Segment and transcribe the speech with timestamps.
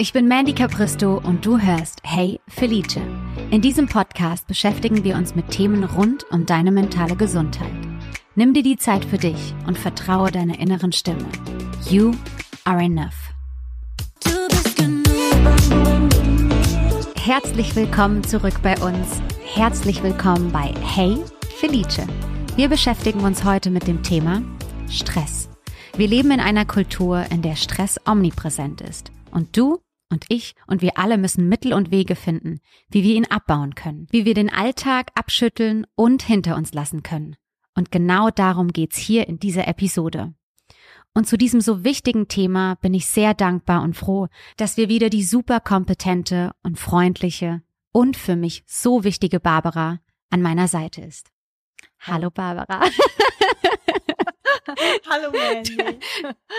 [0.00, 3.00] Ich bin Mandy Capristo und du hörst Hey Felice.
[3.50, 7.72] In diesem Podcast beschäftigen wir uns mit Themen rund um deine mentale Gesundheit.
[8.36, 11.26] Nimm dir die Zeit für dich und vertraue deiner inneren Stimme.
[11.90, 12.12] You
[12.62, 13.32] are enough.
[17.16, 19.20] Herzlich willkommen zurück bei uns.
[19.52, 21.18] Herzlich willkommen bei Hey
[21.56, 22.06] Felice.
[22.54, 24.42] Wir beschäftigen uns heute mit dem Thema
[24.88, 25.48] Stress.
[25.96, 29.10] Wir leben in einer Kultur, in der Stress omnipräsent ist.
[29.32, 29.80] Und du
[30.10, 32.60] und ich und wir alle müssen Mittel und Wege finden,
[32.90, 37.36] wie wir ihn abbauen können, wie wir den Alltag abschütteln und hinter uns lassen können.
[37.74, 40.34] Und genau darum geht's hier in dieser Episode.
[41.14, 45.10] Und zu diesem so wichtigen Thema bin ich sehr dankbar und froh, dass wir wieder
[45.10, 47.62] die super kompetente und freundliche
[47.92, 51.30] und für mich so wichtige Barbara an meiner Seite ist.
[52.00, 52.82] Hallo Barbara.
[55.08, 55.76] Hallo Mandy.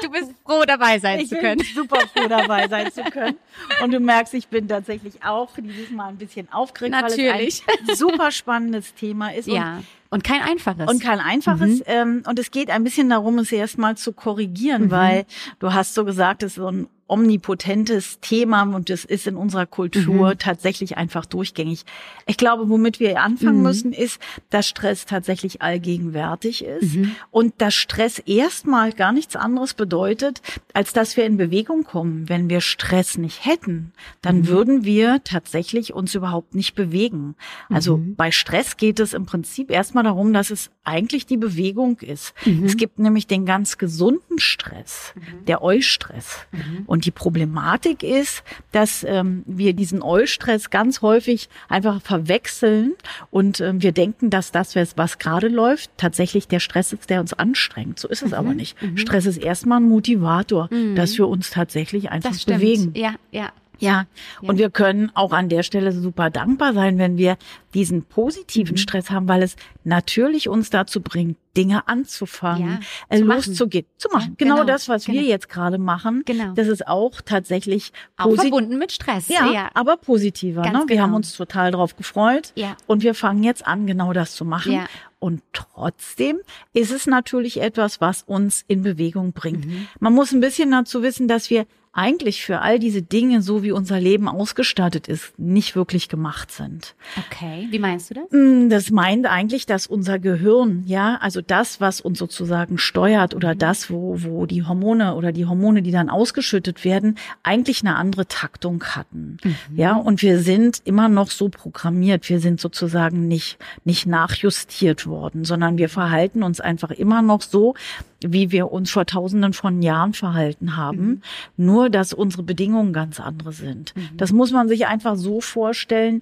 [0.01, 1.57] Du bist froh dabei sein ich zu können.
[1.57, 3.37] Bin super froh dabei sein zu können.
[3.83, 7.63] Und du merkst, ich bin tatsächlich auch dieses Mal ein bisschen aufgeregt, Natürlich.
[7.67, 9.47] weil es ein super spannendes Thema ist.
[9.47, 9.83] Ja.
[10.09, 10.89] Und kein einfaches.
[10.89, 11.79] Und kein einfaches.
[11.79, 11.83] Mhm.
[11.85, 14.91] Ähm, und es geht ein bisschen darum, es erstmal zu korrigieren, mhm.
[14.91, 15.25] weil
[15.59, 19.65] du hast so gesagt, es ist so ein omnipotentes Thema und das ist in unserer
[19.65, 20.37] Kultur mhm.
[20.37, 21.83] tatsächlich einfach durchgängig.
[22.27, 23.63] Ich glaube, womit wir anfangen mhm.
[23.63, 27.15] müssen, ist, dass Stress tatsächlich allgegenwärtig ist mhm.
[27.31, 30.41] und dass Stress erstmal gar nichts anderes bedeutet,
[30.73, 32.29] als dass wir in Bewegung kommen.
[32.29, 34.47] Wenn wir Stress nicht hätten, dann mhm.
[34.47, 37.35] würden wir tatsächlich uns überhaupt nicht bewegen.
[37.69, 38.15] Also mhm.
[38.15, 42.33] bei Stress geht es im Prinzip erstmal darum, dass es eigentlich die Bewegung ist.
[42.45, 42.65] Mhm.
[42.65, 45.13] Es gibt nämlich den ganz gesunden Stress,
[45.47, 46.45] der Eustress.
[46.85, 52.95] Und und die Problematik ist, dass ähm, wir diesen Eustress ganz häufig einfach verwechseln
[53.31, 57.31] und ähm, wir denken, dass das, was gerade läuft, tatsächlich der Stress ist, der uns
[57.31, 57.99] anstrengt.
[57.99, 58.37] So ist es mhm.
[58.37, 58.81] aber nicht.
[58.81, 58.97] Mhm.
[58.97, 60.95] Stress ist erstmal ein Motivator, mhm.
[60.95, 62.91] dass wir uns tatsächlich einfach bewegen.
[62.95, 63.53] Ja, ja.
[63.79, 64.05] Ja,
[64.41, 67.37] und wir können auch an der Stelle super dankbar sein, wenn wir
[67.73, 68.77] diesen positiven mhm.
[68.77, 72.79] Stress haben, weil es natürlich uns dazu bringt, Dinge anzufangen,
[73.09, 74.29] ja, äh, loszugehen, zu machen.
[74.29, 75.19] Ja, genau, genau, das, was genau.
[75.19, 76.23] wir jetzt gerade machen.
[76.25, 76.53] Genau.
[76.53, 79.27] Das ist auch tatsächlich auch verbunden mit Stress.
[79.27, 79.69] Ja, ja.
[79.73, 80.61] aber positiver.
[80.61, 80.73] ne?
[80.79, 81.03] Wir genau.
[81.03, 82.77] haben uns total drauf gefreut ja.
[82.87, 84.73] und wir fangen jetzt an, genau das zu machen.
[84.73, 84.85] Ja.
[85.19, 86.39] Und trotzdem
[86.73, 89.65] ist es natürlich etwas, was uns in Bewegung bringt.
[89.65, 89.87] Mhm.
[89.99, 93.71] Man muss ein bisschen dazu wissen, dass wir eigentlich für all diese Dinge, so wie
[93.71, 96.95] unser Leben ausgestattet ist, nicht wirklich gemacht sind.
[97.17, 98.25] Okay, wie meinst du das?
[98.31, 103.55] Mm, das meint eigentlich, dass unser Gehirn, ja, also das, was uns sozusagen steuert oder
[103.55, 103.59] mhm.
[103.59, 108.27] das, wo, wo die Hormone oder die Hormone, die dann ausgeschüttet werden, eigentlich eine andere
[108.27, 109.37] Taktung hatten.
[109.43, 109.55] Mhm.
[109.75, 112.29] Ja, und wir sind immer noch so programmiert.
[112.29, 117.73] Wir sind sozusagen nicht, nicht nachjustiert worden, sondern wir verhalten uns einfach immer noch so,
[118.21, 121.05] wie wir uns vor tausenden von Jahren verhalten haben.
[121.05, 121.21] Mhm.
[121.57, 123.95] Nur, dass unsere Bedingungen ganz andere sind.
[123.95, 124.17] Mhm.
[124.17, 126.21] Das muss man sich einfach so vorstellen,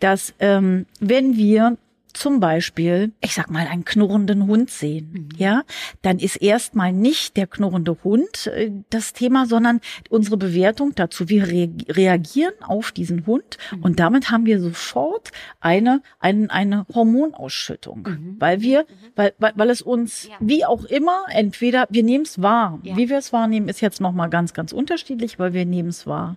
[0.00, 1.76] dass ähm, wenn wir
[2.12, 5.28] zum Beispiel, ich sag mal, einen knurrenden Hund sehen, mhm.
[5.36, 5.62] ja,
[6.02, 9.80] dann ist erstmal nicht der knurrende Hund äh, das Thema, sondern
[10.10, 11.28] unsere Bewertung dazu.
[11.28, 13.82] Wir re reagieren auf diesen Hund mhm.
[13.82, 15.30] und damit haben wir sofort
[15.60, 18.36] eine, eine, eine Hormonausschüttung, mhm.
[18.38, 18.86] weil wir, mhm.
[19.16, 20.36] weil, weil, weil es uns, ja.
[20.40, 22.80] wie auch immer, entweder, wir nehmen es wahr.
[22.82, 22.96] Ja.
[22.96, 26.36] Wie wir es wahrnehmen, ist jetzt nochmal ganz, ganz unterschiedlich, weil wir nehmen es wahr.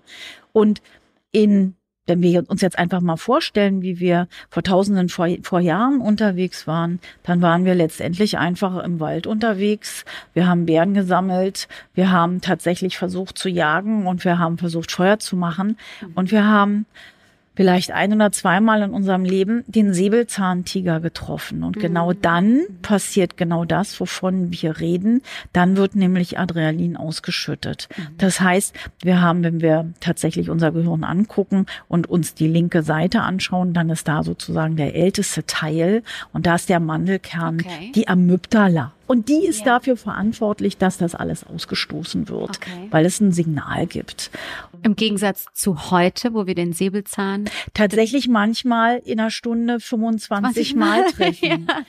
[0.53, 0.81] Und
[1.31, 1.75] in
[2.07, 6.65] wenn wir uns jetzt einfach mal vorstellen, wie wir vor tausenden vor, vor Jahren unterwegs
[6.65, 10.03] waren, dann waren wir letztendlich einfach im Wald unterwegs.
[10.33, 15.19] Wir haben Bären gesammelt, wir haben tatsächlich versucht zu jagen und wir haben versucht Feuer
[15.19, 15.77] zu machen.
[16.15, 16.85] Und wir haben
[17.55, 21.63] vielleicht ein oder zweimal in unserem Leben den Säbelzahntiger getroffen.
[21.63, 22.21] Und genau mhm.
[22.21, 25.21] dann passiert genau das, wovon wir reden.
[25.53, 27.89] Dann wird nämlich Adrenalin ausgeschüttet.
[27.95, 28.07] Mhm.
[28.17, 33.21] Das heißt, wir haben, wenn wir tatsächlich unser Gehirn angucken und uns die linke Seite
[33.21, 36.03] anschauen, dann ist da sozusagen der älteste Teil
[36.33, 37.91] und da ist der Mandelkern, okay.
[37.93, 38.93] die Amygdala.
[39.11, 39.65] Und die ist ja.
[39.65, 42.87] dafür verantwortlich, dass das alles ausgestoßen wird, okay.
[42.91, 44.31] weil es ein Signal gibt.
[44.83, 51.03] Im Gegensatz zu heute, wo wir den Säbelzahn tatsächlich manchmal in einer Stunde 25 Mal,
[51.11, 51.45] treffen.
[51.67, 51.83] ja.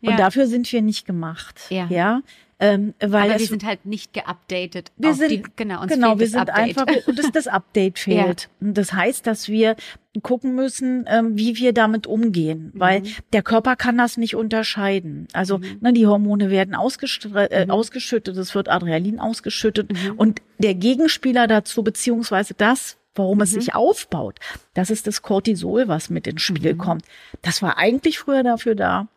[0.00, 0.16] Und ja.
[0.16, 1.60] dafür sind wir nicht gemacht.
[1.70, 1.86] Ja.
[1.90, 2.22] ja?
[2.60, 4.92] Ähm, weil Aber wir sind halt nicht geupdatet.
[4.96, 6.78] Wir sind, die, genau, uns genau, wir sind Update.
[6.78, 8.48] einfach, und das, das Update fehlt.
[8.60, 8.72] ja.
[8.72, 9.76] Das heißt, dass wir
[10.22, 12.80] gucken müssen, ähm, wie wir damit umgehen, mhm.
[12.80, 13.02] weil
[13.32, 15.26] der Körper kann das nicht unterscheiden.
[15.32, 15.78] Also mhm.
[15.80, 17.70] ne, die Hormone werden äh, mhm.
[17.70, 20.12] ausgeschüttet, es wird Adrenalin ausgeschüttet mhm.
[20.16, 23.60] und der Gegenspieler dazu, beziehungsweise das, warum es mhm.
[23.60, 24.38] sich aufbaut,
[24.74, 26.78] das ist das Cortisol, was mit ins Spiel mhm.
[26.78, 27.04] kommt.
[27.42, 29.08] Das war eigentlich früher dafür da,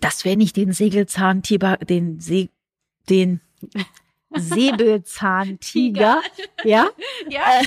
[0.00, 2.50] dass wenn ich den Segelzahntiger, den See
[3.10, 3.40] den
[4.36, 6.20] Säbelzahntiger,
[6.64, 6.88] ja,
[7.28, 7.40] ja.
[7.60, 7.64] Äh,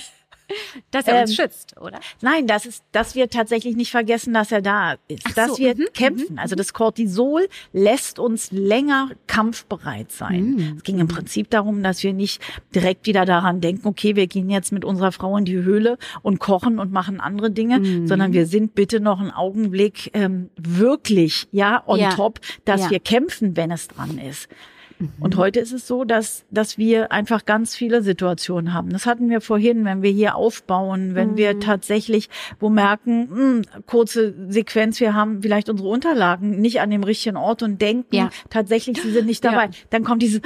[0.91, 1.99] Dass er uns Ähm, schützt, oder?
[2.21, 5.57] Nein, das ist, dass wir tatsächlich nicht vergessen, dass er da ist, Ach dass so,
[5.57, 6.39] wir mhm, kämpfen.
[6.39, 10.51] Also das Cortisol lässt uns länger kampfbereit sein.
[10.51, 10.73] Mhm.
[10.77, 12.41] Es ging im Prinzip darum, dass wir nicht
[12.73, 16.39] direkt wieder daran denken, okay, wir gehen jetzt mit unserer Frau in die Höhle und
[16.39, 18.07] kochen und machen andere Dinge, Mhm.
[18.07, 22.11] sondern wir sind bitte noch einen Augenblick ähm, wirklich, ja, on Ja.
[22.15, 22.91] top, dass Ja.
[22.91, 24.47] wir kämpfen, wenn es dran ist.
[24.99, 25.11] Mhm.
[25.19, 28.89] Und heute ist es so, dass, dass wir einfach ganz viele Situationen haben.
[28.89, 31.37] Das hatten wir vorhin, wenn wir hier aufbauen, wenn Mhm.
[31.37, 32.29] wir tatsächlich
[32.59, 37.63] wo merken, hm, kurze Sequenz, wir haben vielleicht unsere Unterlagen nicht an dem richtigen Ort
[37.63, 38.29] und denken Ja.
[38.49, 39.51] tatsächlich, sie sind nicht Ja.
[39.51, 39.69] dabei.
[39.89, 40.41] Dann kommt dieses,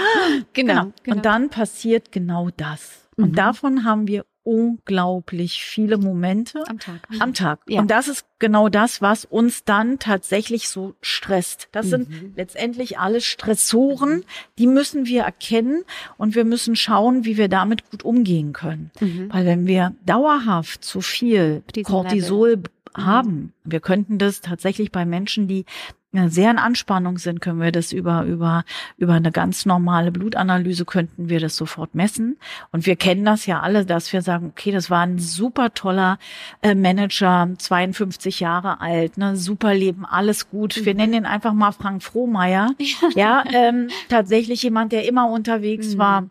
[0.54, 1.16] Genau, genau.
[1.18, 3.08] Und dann passiert genau das.
[3.18, 3.24] Mhm.
[3.24, 7.08] Und davon haben wir unglaublich viele Momente Am Tag.
[7.20, 7.60] am Tag.
[7.68, 7.80] Ja.
[7.82, 11.68] Und das ist genau das, was uns dann tatsächlich so stresst.
[11.72, 11.90] Das Mhm.
[11.90, 14.24] sind letztendlich alle Stressoren,
[14.58, 15.84] die müssen wir erkennen
[16.18, 18.92] und wir müssen schauen, wie wir damit gut umgehen können.
[19.00, 19.30] Mhm.
[19.32, 23.06] Weil wenn wir dauerhaft zu viel Cortisol Mhm.
[23.06, 25.66] haben, wir könnten das tatsächlich bei Menschen, die
[26.14, 28.64] sehr in Anspannung sind, können wir das über, über,
[28.98, 32.38] über eine ganz normale Blutanalyse könnten wir das sofort messen.
[32.72, 36.20] Und wir kennen das ja alle, dass wir sagen, okay, das war ein super toller
[36.62, 40.86] äh, Manager, 52 Jahre alt, ne, super Leben, alles gut.
[40.86, 42.72] Wir nennen ihn einfach mal Frank Frohmeier.
[43.16, 45.98] Ja, ähm, tatsächlich jemand, der immer unterwegs Mhm.
[45.98, 46.24] war.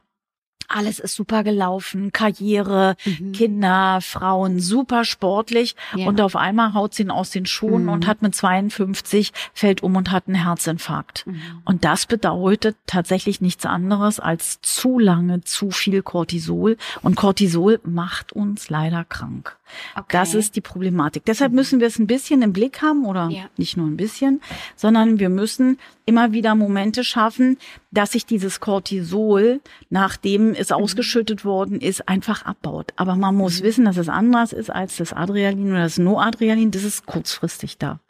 [0.72, 3.32] Alles ist super gelaufen, Karriere, Mhm.
[3.32, 5.74] Kinder, Frauen, super sportlich.
[5.96, 6.06] Ja.
[6.06, 7.88] Und auf einmal haut sie ihn aus den Schuhen Mhm.
[7.90, 11.26] und hat mit 52, fällt um und hat einen Herzinfarkt.
[11.26, 11.40] Mhm.
[11.64, 16.76] Und das bedeutet tatsächlich nichts anderes als zu lange, zu viel Cortisol.
[17.02, 19.56] Und Cortisol macht uns leider krank.
[19.94, 20.04] Okay.
[20.10, 21.24] Das ist die Problematik.
[21.24, 23.42] Deshalb müssen wir es ein bisschen im Blick haben oder Ja.
[23.56, 24.40] nicht nur ein bisschen,
[24.76, 27.56] sondern wir müssen immer wieder Momente schaffen,
[27.92, 32.92] dass sich dieses Cortisol, nachdem es ausgeschüttet worden ist, einfach abbaut.
[32.96, 36.70] Aber man muss wissen, dass es anders ist als das Adrenalin oder das Noadrenalin.
[36.70, 38.00] Das ist kurzfristig da.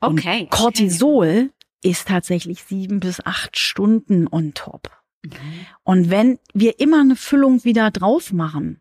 [0.00, 0.46] Und Okay.
[0.50, 1.50] Cortisol
[1.82, 4.90] ist tatsächlich sieben bis acht Stunden on top.
[5.24, 5.30] Mhm.
[5.82, 8.80] Und wenn wir immer eine Füllung wieder drauf machen,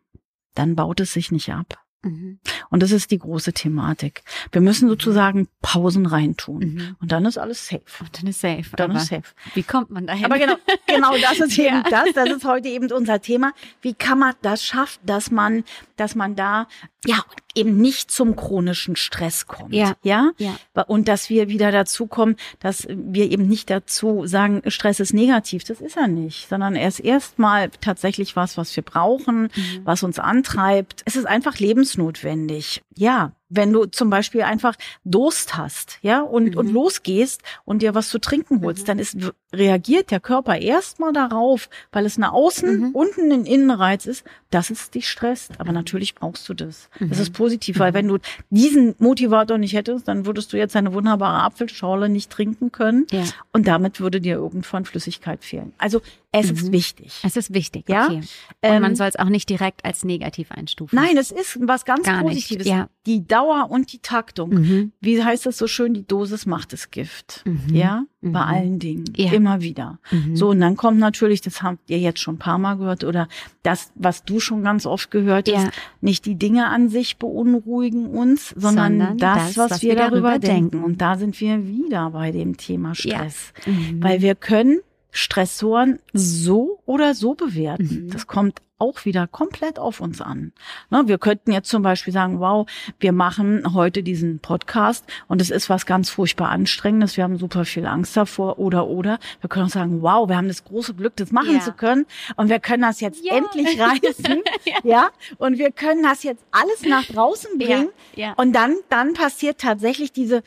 [0.54, 1.83] dann baut es sich nicht ab.
[2.04, 2.40] Mhm.
[2.70, 4.24] Und das ist die große Thematik.
[4.52, 6.60] Wir müssen sozusagen Pausen reintun.
[6.60, 6.96] Mhm.
[7.02, 7.82] Und dann ist alles safe.
[8.02, 8.64] Und dann ist safe.
[8.76, 9.24] Dann ist safe.
[9.54, 10.26] Wie kommt man dahin?
[10.26, 10.56] Aber genau,
[10.88, 11.66] genau das ist Ja.
[11.80, 12.14] eben das.
[12.14, 13.54] Das ist heute eben unser Thema.
[13.82, 15.64] Wie kann man das schaffen, dass man,
[15.96, 16.68] dass man da,
[17.06, 17.24] ja,
[17.56, 19.74] eben nicht zum chronischen Stress kommt.
[19.74, 19.96] Ja.
[20.04, 20.32] Ja.
[20.38, 20.56] Ja.
[20.88, 25.64] Und dass wir wieder dazu kommen, dass wir eben nicht dazu sagen, Stress ist negativ.
[25.64, 29.82] Das ist er nicht, sondern er ist erstmal tatsächlich was, was wir brauchen, Mhm.
[29.84, 31.02] was uns antreibt.
[31.06, 32.82] Es ist einfach lebensnotwendig.
[32.96, 33.32] Ja.
[33.56, 36.58] Wenn du zum Beispiel einfach Durst hast, ja, und, Mhm.
[36.58, 39.18] und losgehst und dir was zu trinken holst, dann ist,
[39.54, 42.96] reagiert der Körper erstmal darauf, weil es eine Außen- Mhm.
[42.96, 45.60] und ein Innenreiz ist, dass es dich stresst.
[45.60, 46.90] Aber natürlich brauchst du das.
[47.00, 47.24] Das Mhm.
[47.24, 48.18] ist positiv, weil wenn du
[48.50, 53.06] diesen Motivator nicht hättest, dann würdest du jetzt eine wunderbare Apfelschorle nicht trinken können.
[53.12, 53.24] Ja.
[53.52, 55.74] Und damit würde dir irgendwann Flüssigkeit fehlen.
[55.78, 56.02] Also
[56.34, 57.14] es ist wichtig.
[57.24, 57.88] Es ist wichtig.
[57.88, 58.18] Ja, Okay.
[58.18, 58.24] Und
[58.62, 60.96] ähm, man soll es auch nicht direkt als negativ einstufen.
[60.96, 62.68] Nein, es ist was ganz Gar nicht, Positives.
[62.68, 62.90] ja.
[63.06, 64.50] Die Dauer und die Taktung.
[64.52, 64.92] Mhm.
[65.02, 65.94] Wie heißt das so schön?
[65.94, 67.44] Die Dosis macht das Gift.
[67.46, 67.76] Mhm.
[67.76, 68.32] Ja, Mhm.
[68.32, 69.04] bei allen Dingen.
[69.18, 69.32] Ja.
[69.34, 70.00] Immer wieder.
[70.12, 70.36] Mhm.
[70.36, 73.28] So, und dann kommt natürlich, das habt ihr jetzt schon ein paar Mal gehört, oder
[73.64, 75.58] das, was du schon ganz oft gehört Ja.
[75.66, 75.72] hast,
[76.02, 80.72] nicht die Dinge an sich beunruhigen uns, sondern, Sondern das, das, was, wir darüber denken.
[80.72, 80.84] denken.
[80.86, 83.52] Und da sind wir wieder bei dem Thema Stress.
[83.66, 84.02] Mhm.
[84.02, 84.80] Weil wir können
[85.14, 88.06] Stressoren so oder so bewerten.
[88.06, 88.10] Mhm.
[88.10, 90.52] Das kommt auch wieder komplett auf uns an.
[90.90, 92.68] Ne, wir könnten jetzt zum Beispiel sagen, wow,
[93.00, 97.16] wir machen heute diesen Podcast und es ist was ganz furchtbar anstrengendes.
[97.16, 99.20] Wir haben super viel Angst davor oder oder.
[99.40, 101.60] Wir können auch sagen, wow, wir haben das große Glück, das machen Ja.
[101.62, 102.06] zu können
[102.36, 103.36] und wir können das jetzt Ja.
[103.38, 104.42] endlich reißen,
[104.84, 105.12] ja.
[105.38, 107.88] und wir können das jetzt alles nach draußen bringen.
[108.16, 108.34] Ja, ja.
[108.34, 110.44] Und dann, dann passiert tatsächlich diese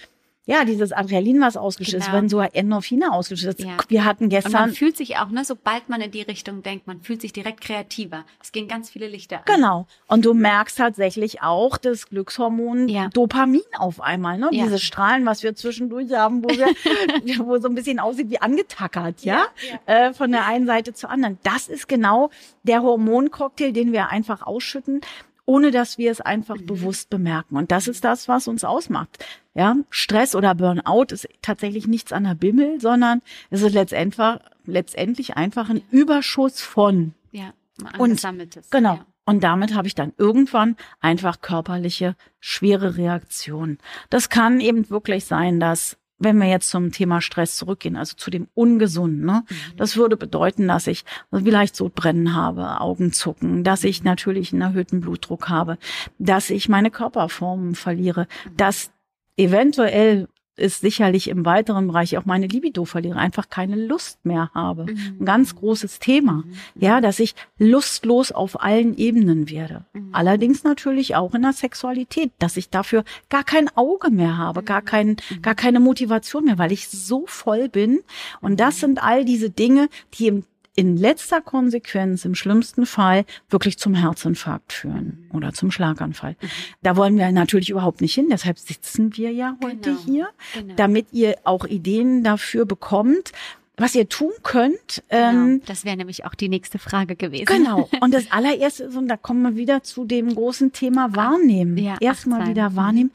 [0.49, 2.19] ja, dieses Adrenalin, was ausgeschüttet ist, Genau.
[2.19, 3.65] wenn so Endorphine ausgeschüttet ist.
[3.67, 3.77] Ja.
[3.89, 6.87] Wir hatten Und man gestern, fühlt sich auch, ne, sobald man in die Richtung denkt,
[6.87, 8.25] man fühlt sich direkt kreativer.
[8.41, 9.43] Es gehen ganz viele Lichter an.
[9.47, 9.87] Genau.
[10.07, 13.09] Und du merkst tatsächlich auch das Glückshormon Ja.
[13.09, 14.49] Dopamin auf einmal, ne?
[14.53, 14.65] Ja.
[14.65, 16.67] Diese Strahlen, was wir zwischendurch haben, wo wir,
[17.45, 19.47] wo so ein bisschen aussieht wie angetackert, ja?
[19.87, 21.39] Äh, von der einen Seite zur anderen.
[21.43, 22.31] Das ist genau
[22.63, 25.01] der Hormoncocktail, den wir einfach ausschütten,
[25.47, 26.67] ohne dass wir es einfach Mhm.
[26.67, 27.57] bewusst bemerken.
[27.57, 29.25] Und das ist das, was uns ausmacht.
[29.55, 35.37] Ja, Stress oder Burnout ist tatsächlich nichts an der Bimmel, sondern es ist letztendlich, letztendlich
[35.37, 38.69] einfach ein Überschuss von Ja, mal Und- angesammeltes.
[38.71, 38.95] Genau.
[38.97, 39.07] Ja.
[39.25, 43.79] Und damit habe ich dann irgendwann einfach körperliche schwere Reaktionen.
[44.11, 48.31] Das kann eben wirklich sein, dass wenn wir jetzt zum Thema Stress zurückgehen, also zu
[48.31, 49.45] dem Ungesunden, ne?
[49.49, 49.77] Mhm.
[49.77, 55.49] das würde bedeuten, dass ich vielleicht Sodbrennen habe, Augenzucken, dass ich natürlich einen erhöhten Blutdruck
[55.49, 55.79] habe,
[56.19, 58.57] dass ich meine Körperformen verliere, mhm.
[58.57, 58.91] dass
[59.37, 64.85] eventuell ist sicherlich im weiteren Bereich auch meine Libido verliere, einfach keine Lust mehr habe.
[64.85, 65.17] Mhm.
[65.21, 66.45] Ein ganz großes Thema.
[66.45, 66.53] Mhm.
[66.75, 69.85] Ja, dass ich lustlos auf allen Ebenen werde.
[69.93, 70.11] Mhm.
[70.13, 74.81] Allerdings natürlich auch in der Sexualität, dass ich dafür gar kein Auge mehr habe, gar
[74.81, 74.87] mhm.
[74.87, 75.43] kein, mhm.
[75.43, 78.01] gar keine Motivation mehr, weil ich so voll bin.
[78.41, 78.81] Und das mhm.
[78.81, 80.45] sind all diese Dinge, die im
[80.77, 86.37] in letzter Konsequenz im schlimmsten Fall wirklich zum Herzinfarkt führen oder zum Schlaganfall.
[86.41, 86.49] Mhm.
[86.83, 88.29] Da wollen wir natürlich überhaupt nicht hin.
[88.31, 90.05] Deshalb sitzen wir ja heute genau.
[90.05, 90.75] hier, genau.
[90.77, 93.33] damit ihr auch Ideen dafür bekommt,
[93.79, 95.03] was ihr tun könnt.
[95.09, 97.47] Genau, ähm, das wäre nämlich auch die nächste Frage gewesen.
[97.47, 97.89] Genau.
[98.01, 101.77] Und das allererste ist, und da kommen wir wieder zu dem großen Thema Wahrnehmen.
[101.79, 102.77] Ja, Erstmal wieder mhm.
[102.77, 103.11] wahrnehmen,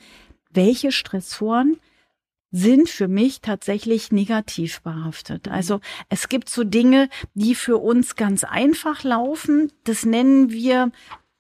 [0.52, 1.78] welche Stressoren
[2.52, 5.48] sind für mich tatsächlich negativ behaftet.
[5.48, 5.54] Mhm.
[5.54, 5.80] Also
[6.10, 9.72] es gibt so Dinge, die für uns ganz einfach laufen.
[9.84, 10.92] Das nennen wir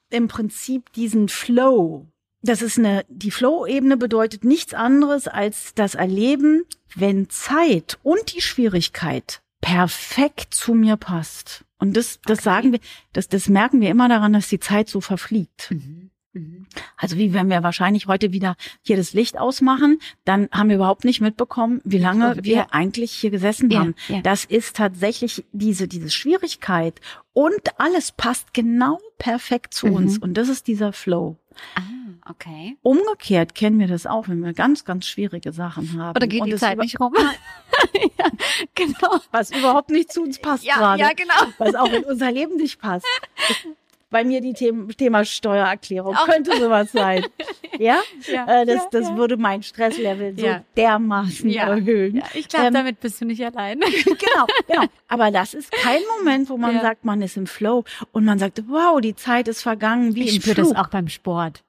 [0.09, 2.07] im Prinzip diesen Flow.
[2.43, 6.63] Das ist eine, die Flow-Ebene bedeutet nichts anderes als das Erleben,
[6.95, 11.65] wenn Zeit und die Schwierigkeit perfekt zu mir passt.
[11.77, 12.43] Und das, das okay.
[12.43, 12.79] sagen wir,
[13.13, 15.71] das, das merken wir immer daran, dass die Zeit so verfliegt.
[15.71, 16.10] Mhm.
[16.33, 16.65] Mhm.
[16.95, 21.03] Also wie wenn wir wahrscheinlich heute wieder hier das Licht ausmachen, dann haben wir überhaupt
[21.03, 22.67] nicht mitbekommen, wie lange wir ja.
[22.71, 23.95] eigentlich hier gesessen ja, haben.
[24.07, 24.21] Ja.
[24.21, 27.01] Das ist tatsächlich diese, diese Schwierigkeit
[27.33, 29.95] und alles passt genau perfekt zu mhm.
[29.95, 31.37] uns und das ist dieser Flow.
[31.75, 32.77] Ah, okay.
[32.81, 36.15] Umgekehrt kennen wir das auch, wenn wir ganz, ganz schwierige Sachen haben.
[36.15, 37.13] Oder geht die Zeit nicht rum?
[37.93, 38.25] ja,
[38.73, 39.19] genau.
[39.31, 41.01] Was überhaupt nicht zu uns passt ja, gerade.
[41.01, 41.53] Ja, genau.
[41.57, 43.05] Was auch in unser Leben nicht passt
[44.11, 46.15] bei mir die Thema, Thema Steuererklärung.
[46.15, 46.27] Auch.
[46.27, 47.25] Könnte sowas sein.
[47.79, 47.99] Ja?
[48.31, 49.17] ja äh, das, ja, das ja.
[49.17, 50.45] würde mein Stresslevel so
[50.77, 52.17] dermaßen erhöhen.
[52.17, 53.79] Ja, ich glaube, ähm, damit bist du nicht allein.
[54.05, 54.83] genau, genau.
[55.07, 58.61] Aber das ist kein Moment, wo man sagt, man ist im Flow und man sagt,
[58.67, 60.57] wow, die Zeit ist vergangen wie ich im Flug.
[60.57, 61.63] Ich spüre das auch beim Sport.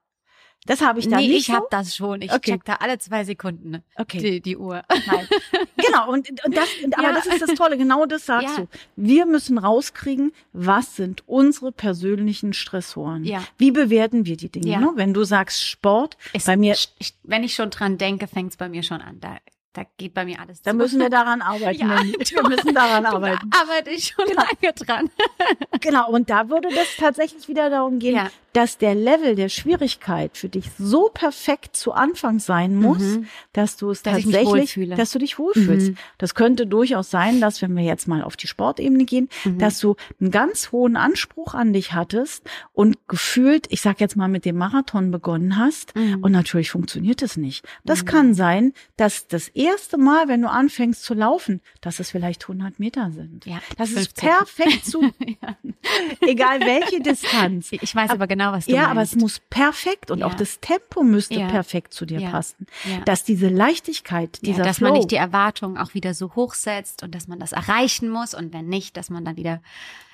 [0.67, 1.39] Das habe ich da nee, nicht.
[1.41, 1.55] Ich so?
[1.55, 2.23] habe das schon.
[2.23, 2.53] Ich okay.
[2.53, 4.19] check da alle zwei Sekunden okay.
[4.19, 4.83] die, die Uhr.
[5.07, 5.29] Nein.
[5.77, 7.13] genau, und, und das, aber ja.
[7.13, 8.65] das ist das Tolle, genau das sagst ja.
[8.65, 8.69] du.
[8.95, 13.25] Wir müssen rauskriegen, was sind unsere persönlichen Stressoren.
[13.25, 13.43] Ja.
[13.59, 14.69] Wie bewerten wir die Dinge?
[14.69, 14.81] Ja.
[14.81, 14.93] Ne?
[14.95, 16.75] Wenn du sagst Sport, es, bei mir.
[16.99, 19.19] Ich, wenn ich schon dran denke, fängt es bei mir schon an.
[19.21, 19.39] Da
[19.73, 20.61] da geht bei mir alles.
[20.61, 21.81] Da müssen wir daran arbeiten.
[21.81, 23.51] Ja, wir müssen daran arbeiten.
[23.51, 24.43] Da arbeite ich schon genau.
[24.43, 25.11] lange dran.
[25.81, 28.31] genau, und da würde das tatsächlich wieder darum gehen, ja.
[28.53, 33.27] dass der Level der Schwierigkeit für dich so perfekt zu Anfang sein muss, mhm.
[33.53, 35.91] dass du es dass tatsächlich, dass du dich wohlfühlst.
[35.93, 35.97] Mhm.
[36.19, 39.59] Das könnte durchaus sein, dass wenn wir jetzt mal auf die Sportebene gehen, mhm.
[39.59, 44.29] dass du einen ganz hohen Anspruch an dich hattest und gefühlt, ich sag jetzt mal
[44.29, 46.23] mit dem Marathon begonnen hast mhm.
[46.23, 47.65] und natürlich funktioniert es nicht.
[47.85, 48.07] Das mhm.
[48.07, 52.79] kann sein, dass das erste Mal, wenn du anfängst zu laufen, dass es vielleicht 100
[52.79, 53.47] Meter sind.
[53.47, 54.01] Ja, das 15.
[54.01, 55.03] ist perfekt zu,
[55.43, 55.57] ja.
[56.21, 57.71] egal welche Distanz.
[57.73, 58.91] Ich weiß aber genau, was du Ja, meinst.
[58.91, 60.27] aber es muss perfekt und ja.
[60.27, 61.49] auch das Tempo müsste ja.
[61.49, 62.67] perfekt zu dir passen.
[63.05, 67.03] Dass diese Leichtigkeit, dieser Dass Flow, man nicht die Erwartungen auch wieder so hoch setzt
[67.03, 69.61] und dass man das erreichen muss und wenn nicht, dass man dann wieder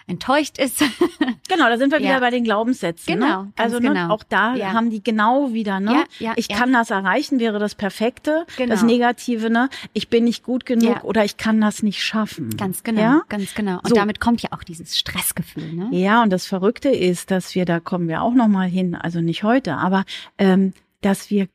[0.08, 0.80] enttäuscht ist.
[1.48, 2.08] genau, da sind wir ja.
[2.08, 3.18] wieder bei den Glaubenssätzen.
[3.18, 3.26] Ne?
[3.26, 3.42] Genau.
[3.42, 3.52] Ne?
[3.56, 4.08] Also ne, genau.
[4.10, 4.72] auch da ja.
[4.72, 6.04] haben die genau wieder, ne?
[6.18, 8.46] Ja, ich kann das erreichen, wäre das Perfekte.
[8.56, 8.70] Genau.
[8.70, 9.68] Das Negative, ne?
[9.92, 12.56] Ich bin nicht gut genug oder ich kann das nicht schaffen.
[12.56, 13.22] Ganz genau, ja?
[13.28, 13.76] ganz genau.
[13.76, 13.94] Und so.
[13.94, 15.88] damit kommt ja auch dieses Stressgefühl, ne?
[15.92, 19.42] Ja, und das Verrückte ist, dass wir, da kommen wir auch nochmal hin, also nicht
[19.42, 20.04] heute, aber
[20.38, 20.72] ähm,
[21.02, 21.48] dass wir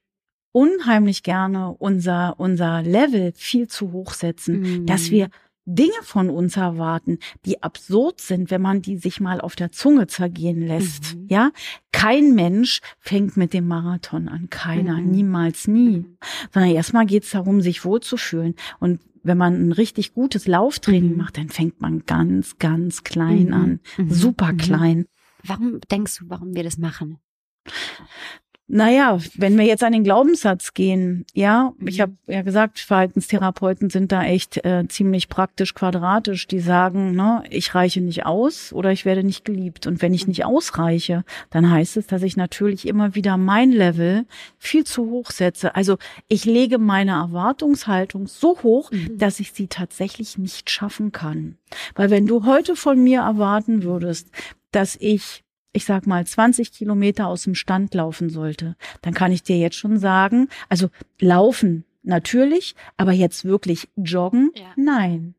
[0.51, 4.85] unheimlich gerne unser, unser Level viel zu hoch setzen, mm.
[4.85, 5.29] dass wir
[5.65, 10.07] Dinge von uns erwarten, die absurd sind, wenn man die sich mal auf der Zunge
[10.07, 11.15] zergehen lässt.
[11.15, 11.27] Mhm.
[11.29, 11.51] Ja,
[11.91, 15.11] kein Mensch fängt mit dem Marathon an, keiner, mhm.
[15.11, 15.99] niemals, nie.
[15.99, 16.17] Mhm.
[16.51, 18.55] Sondern erstmal geht es darum, sich wohlzufühlen.
[18.79, 21.17] Und wenn man ein richtig gutes Lauftraining mhm.
[21.17, 23.53] macht, dann fängt man ganz, ganz klein mhm.
[23.53, 23.79] an,
[24.09, 25.05] super klein.
[25.43, 27.19] Warum denkst du, warum wir das machen?
[28.67, 34.13] Naja, wenn wir jetzt an den Glaubenssatz gehen, ja, ich habe ja gesagt, Verhaltenstherapeuten sind
[34.13, 36.47] da echt äh, ziemlich praktisch quadratisch.
[36.47, 39.85] Die sagen, ne, ich reiche nicht aus oder ich werde nicht geliebt.
[39.85, 44.25] Und wenn ich nicht ausreiche, dann heißt es, dass ich natürlich immer wieder mein Level
[44.57, 45.75] viel zu hoch setze.
[45.75, 45.97] Also
[46.29, 49.17] ich lege meine Erwartungshaltung so hoch, mhm.
[49.17, 51.57] dass ich sie tatsächlich nicht schaffen kann.
[51.95, 54.29] Weil wenn du heute von mir erwarten würdest,
[54.71, 55.42] dass ich
[55.73, 59.75] ich sag mal, 20 Kilometer aus dem Stand laufen sollte, dann kann ich dir jetzt
[59.75, 60.89] schon sagen, also
[61.19, 64.71] laufen natürlich, aber jetzt wirklich joggen, ja.
[64.75, 65.35] nein.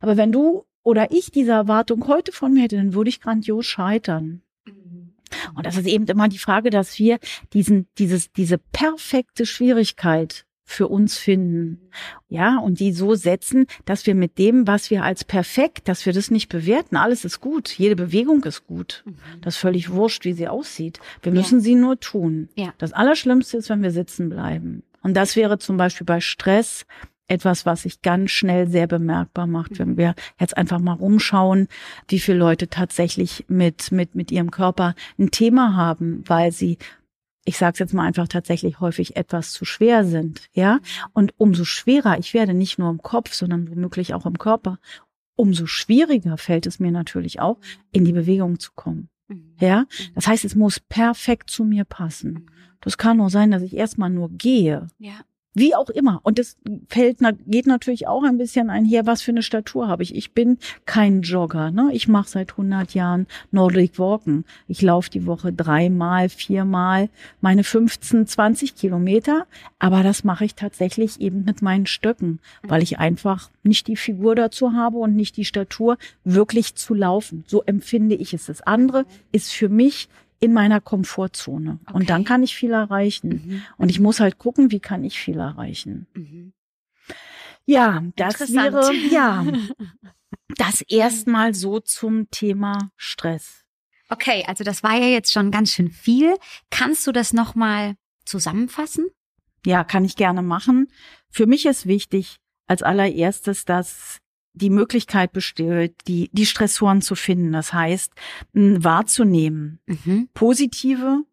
[0.00, 3.66] Aber wenn du oder ich diese Erwartung heute von mir hätte, dann würde ich grandios
[3.66, 4.42] scheitern.
[4.66, 5.12] Mhm.
[5.54, 7.18] Und das ist eben immer die Frage, dass wir
[7.52, 11.90] diesen, dieses, diese perfekte Schwierigkeit für uns finden.
[12.28, 16.12] Ja, und die so setzen, dass wir mit dem, was wir als perfekt, dass wir
[16.12, 16.96] das nicht bewerten.
[16.96, 17.70] Alles ist gut.
[17.70, 19.02] Jede Bewegung ist gut.
[19.04, 19.16] Mhm.
[19.42, 21.00] Das ist völlig wurscht, wie sie aussieht.
[21.22, 21.64] Wir müssen ja.
[21.64, 22.48] sie nur tun.
[22.56, 22.72] Ja.
[22.78, 24.82] Das Allerschlimmste ist, wenn wir sitzen bleiben.
[25.02, 26.86] Und das wäre zum Beispiel bei Stress
[27.28, 29.96] etwas, was sich ganz schnell sehr bemerkbar macht, wenn mhm.
[29.96, 31.68] wir jetzt einfach mal rumschauen,
[32.08, 36.78] wie viele Leute tatsächlich mit, mit, mit ihrem Körper ein Thema haben, weil sie
[37.44, 40.78] ich sage es jetzt mal einfach tatsächlich häufig etwas zu schwer sind, ja.
[41.12, 44.78] Und umso schwerer ich werde, nicht nur im Kopf, sondern womöglich auch im Körper,
[45.34, 47.58] umso schwieriger fällt es mir natürlich auch,
[47.90, 49.08] in die Bewegung zu kommen.
[49.28, 49.56] Mhm.
[49.60, 49.86] Ja, mhm.
[50.14, 52.50] das heißt, es muss perfekt zu mir passen.
[52.80, 54.88] Das kann nur sein, dass ich erstmal nur gehe.
[54.98, 55.20] Ja.
[55.54, 56.20] Wie auch immer.
[56.22, 56.56] Und das
[56.88, 60.14] fällt, geht natürlich auch ein bisschen einher, was für eine Statur habe ich.
[60.14, 60.56] Ich bin
[60.86, 61.70] kein Jogger.
[61.70, 61.90] Ne?
[61.92, 64.46] Ich mache seit 100 Jahren Nordic Walken.
[64.66, 67.10] Ich laufe die Woche dreimal, viermal
[67.42, 69.46] meine 15, 20 Kilometer.
[69.78, 74.34] Aber das mache ich tatsächlich eben mit meinen Stöcken, weil ich einfach nicht die Figur
[74.34, 77.44] dazu habe und nicht die Statur, wirklich zu laufen.
[77.46, 78.46] So empfinde ich es.
[78.46, 80.08] Das andere ist für mich
[80.42, 81.78] in meiner Komfortzone.
[81.86, 81.94] Okay.
[81.94, 83.28] Und dann kann ich viel erreichen.
[83.28, 83.62] Mhm.
[83.78, 86.08] Und ich muss halt gucken, wie kann ich viel erreichen.
[86.14, 86.52] Mhm.
[87.64, 89.46] Ja, das wäre, ja,
[90.56, 93.64] das erstmal so zum Thema Stress.
[94.08, 96.36] Okay, also das war ja jetzt schon ganz schön viel.
[96.70, 97.94] Kannst du das nochmal
[98.24, 99.06] zusammenfassen?
[99.64, 100.88] Ja, kann ich gerne machen.
[101.30, 104.18] Für mich ist wichtig als allererstes, dass
[104.54, 107.52] die Möglichkeit besteht, die, die Stressoren zu finden.
[107.52, 108.12] Das heißt,
[108.52, 109.80] wahrzunehmen.
[109.86, 110.28] Mhm.
[110.34, 111.24] Positive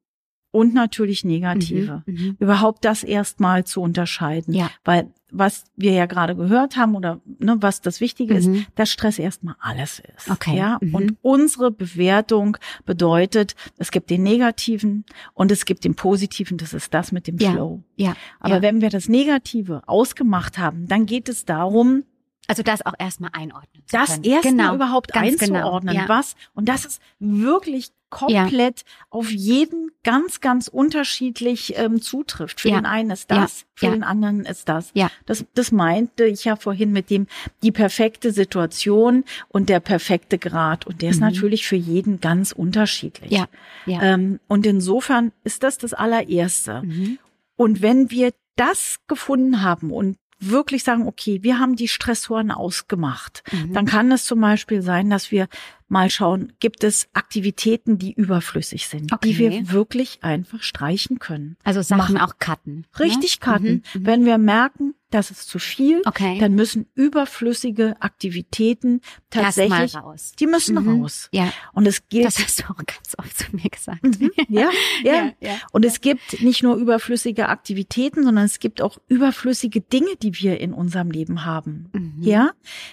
[0.51, 2.03] und natürlich negative.
[2.05, 4.53] Mhm, mhm, Überhaupt das erstmal zu unterscheiden.
[4.53, 4.71] Ja.
[4.83, 8.55] Weil was wir ja gerade gehört haben oder ne, was das Wichtige mhm.
[8.55, 10.29] ist, dass Stress erstmal alles ist.
[10.29, 10.57] Okay.
[10.57, 10.79] Ja.
[10.81, 10.95] Mhm.
[10.95, 16.57] Und unsere Bewertung bedeutet, es gibt den Negativen und es gibt den Positiven.
[16.57, 17.51] Das ist das mit dem ja.
[17.51, 17.83] Flow.
[17.95, 18.15] Ja.
[18.39, 18.61] Aber ja.
[18.63, 22.03] wenn wir das Negative ausgemacht haben, dann geht es darum,
[22.49, 23.83] also das auch erstmal einordnen.
[23.91, 25.25] Das erstmal genau, überhaupt genau.
[25.25, 26.07] einzuordnen, genau.
[26.07, 26.09] ja.
[26.09, 26.35] was.
[26.55, 28.85] Und das ist wirklich komplett ja.
[29.11, 32.61] auf jeden ganz, ganz unterschiedlich ähm, zutrifft.
[32.61, 32.79] Für ja.
[32.79, 34.89] den einen ist das, für den anderen ist das.
[34.95, 35.11] Ja.
[35.27, 37.27] Das, das meinte ich ja vorhin mit dem
[37.61, 40.87] die perfekte Situation und der perfekte Grad.
[40.87, 41.27] Und der ist mhm.
[41.27, 43.31] natürlich für jeden ganz unterschiedlich.
[43.31, 43.47] Ja.
[43.85, 44.01] Ja.
[44.01, 46.81] Ähm, und insofern ist das das allererste.
[46.81, 47.19] Mhm.
[47.57, 53.43] Und wenn wir das gefunden haben und wirklich sagen, okay, wir haben die Stressoren ausgemacht.
[53.51, 53.73] Mhm.
[53.73, 55.47] Dann kann es zum Beispiel sein, dass wir
[55.89, 59.29] mal schauen, gibt es Aktivitäten, die überflüssig sind, okay.
[59.29, 61.57] die wir wirklich einfach streichen können.
[61.63, 62.17] Also Sachen Machen.
[62.17, 62.85] auch cutten.
[62.97, 63.05] Ne?
[63.05, 63.45] Richtig ne?
[63.45, 63.83] cutten.
[63.93, 64.05] Mhm.
[64.05, 66.37] Wenn wir merken, das ist zu viel, okay.
[66.39, 70.33] dann müssen überflüssige Aktivitäten tatsächlich raus.
[70.39, 71.01] Die müssen mhm.
[71.01, 71.29] raus.
[71.31, 71.51] Ja.
[71.73, 72.25] Und es gilt.
[72.25, 74.03] Das hast du auch ganz oft zu mir gesagt.
[74.03, 74.31] Mhm.
[74.47, 74.69] Ja,
[75.03, 75.57] ja, ja, ja.
[75.71, 80.59] Und es gibt nicht nur überflüssige Aktivitäten, sondern es gibt auch überflüssige Dinge, die wir
[80.59, 81.89] in unserem Leben haben.
[81.93, 82.21] Mhm.
[82.21, 82.51] Ja,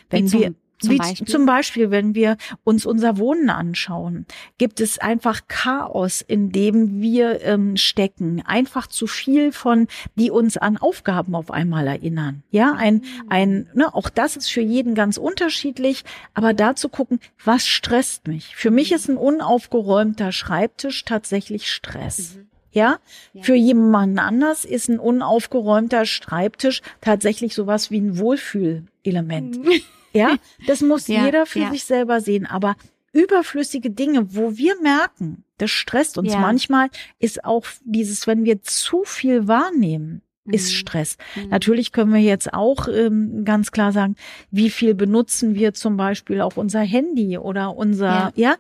[0.09, 1.27] wenn wir zum Wie Beispiel?
[1.27, 4.27] zum Beispiel, wenn wir uns unser Wohnen anschauen,
[4.59, 8.43] gibt es einfach Chaos, in dem wir ähm, stecken.
[8.45, 12.43] Einfach zu viel von, die uns an Aufgaben auf einmal erinnern.
[12.51, 16.05] Ja, ein, ein, ne, auch das ist für jeden ganz unterschiedlich.
[16.35, 18.55] Aber da zu gucken, was stresst mich?
[18.55, 22.37] Für mich ist ein unaufgeräumter Schreibtisch tatsächlich Stress.
[22.37, 22.49] Mhm.
[22.73, 22.99] Ja?
[23.33, 23.43] ja?
[23.43, 29.59] Für jemanden anders ist ein unaufgeräumter Schreibtisch tatsächlich sowas wie ein Wohlfühlelement.
[30.21, 31.71] Ja, das muss ja, jeder für ja.
[31.71, 32.47] sich selber sehen.
[32.47, 32.77] Aber
[33.13, 36.39] überflüssige Dinge, wo wir merken, das stresst uns ja.
[36.39, 40.77] manchmal, ist auch dieses, wenn wir zu viel wahrnehmen, ist mhm.
[40.77, 41.17] Stress.
[41.35, 41.49] Mhm.
[41.49, 44.17] Natürlich können wir jetzt auch ähm, ganz klar sagen,
[44.51, 48.57] wie viel benutzen wir zum Beispiel auch unser Handy oder unser, ja, ja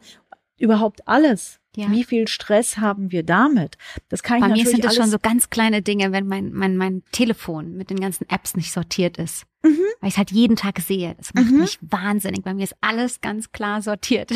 [0.58, 1.60] überhaupt alles.
[1.76, 1.90] Ja.
[1.90, 3.76] Wie viel Stress haben wir damit?
[4.08, 6.78] Das kann Bei ich mir sind das schon so ganz kleine Dinge, wenn mein, mein,
[6.78, 9.44] mein Telefon mit den ganzen Apps nicht sortiert ist.
[9.62, 9.80] Mhm.
[10.00, 11.14] Weil ich es halt jeden Tag sehe.
[11.18, 11.60] Das macht mhm.
[11.60, 12.42] mich wahnsinnig.
[12.44, 14.32] Bei mir ist alles ganz klar sortiert.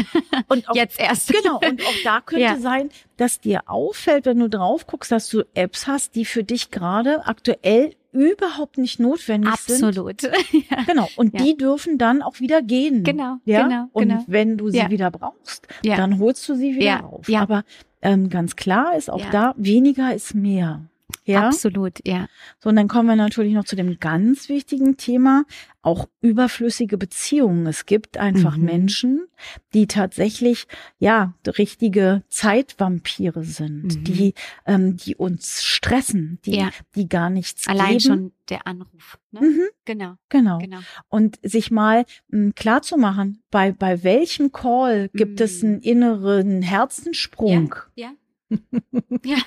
[0.48, 1.32] Und auch, jetzt erst.
[1.32, 1.60] Genau.
[1.66, 2.58] Und auch da könnte ja.
[2.58, 6.70] sein, dass dir auffällt, wenn du drauf guckst, dass du Apps hast, die für dich
[6.70, 10.20] gerade aktuell überhaupt nicht notwendig Absolut.
[10.20, 10.32] sind.
[10.32, 10.52] Absolut.
[10.70, 10.82] ja.
[10.84, 11.08] Genau.
[11.16, 11.44] Und ja.
[11.44, 13.04] die dürfen dann auch wieder gehen.
[13.04, 13.36] Genau.
[13.44, 13.62] Ja.
[13.62, 13.88] Genau.
[13.92, 14.24] Und genau.
[14.26, 14.90] wenn du sie ja.
[14.90, 17.28] wieder brauchst, dann holst du sie wieder auf.
[17.28, 17.42] Ja.
[17.42, 17.64] Aber
[18.02, 20.86] ähm, ganz klar ist auch da, weniger ist mehr.
[21.24, 21.46] Ja?
[21.46, 22.28] Absolut, ja.
[22.58, 25.44] So, und dann kommen wir natürlich noch zu dem ganz wichtigen Thema,
[25.82, 27.66] auch überflüssige Beziehungen.
[27.66, 28.64] Es gibt einfach mhm.
[28.64, 29.26] Menschen,
[29.72, 30.66] die tatsächlich,
[30.98, 34.04] ja, richtige Zeitvampire sind, mhm.
[34.04, 34.34] die,
[34.66, 36.70] ähm, die uns stressen, die, ja.
[36.94, 38.00] die gar nichts Allein geben.
[38.00, 39.18] schon der Anruf.
[39.30, 39.40] Ne?
[39.40, 39.68] Mhm.
[39.84, 40.14] Genau.
[40.28, 40.58] genau.
[40.58, 40.80] Genau.
[41.08, 45.68] Und sich mal m, klar zu machen, bei, bei welchem Call gibt es mhm.
[45.68, 47.74] einen inneren Herzenssprung?
[47.94, 48.12] Ja.
[48.50, 48.58] Ja.
[49.24, 49.38] ja.